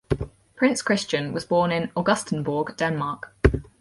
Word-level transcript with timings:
Prince 0.55 0.81
Christian 0.81 1.31
was 1.31 1.45
born 1.45 1.71
in 1.71 1.89
Augustenborg, 1.89 2.75
Denmark. 2.75 3.35